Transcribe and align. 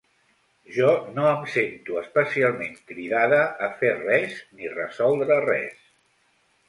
Jo 0.75 0.87
no 1.17 1.25
em 1.31 1.43
sento 1.55 1.99
especialment 2.01 2.73
cridada 2.93 3.43
a 3.69 3.69
fer 3.83 3.95
res 4.01 4.41
ni 4.59 4.73
resoldre 4.81 5.39
res. 5.47 5.89